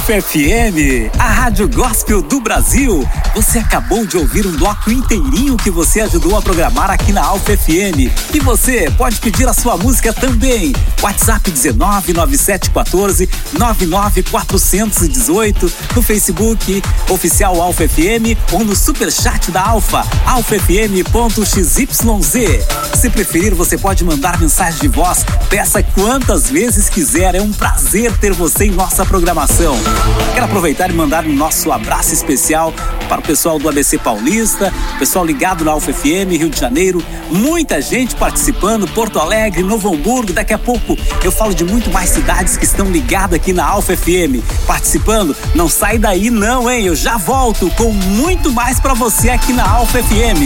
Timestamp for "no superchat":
18.64-19.50